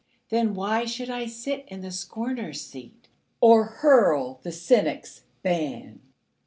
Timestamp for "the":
1.81-1.91, 4.41-4.51